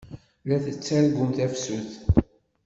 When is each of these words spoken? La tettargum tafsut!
La 0.47 0.57
tettargum 0.63 1.29
tafsut! 1.37 1.91